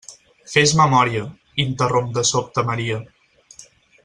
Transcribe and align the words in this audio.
Fes 0.53 0.71
memòria 0.79 1.21
—interromp 1.27 2.11
de 2.19 2.27
sobte 2.33 2.67
Maria—. 2.71 3.01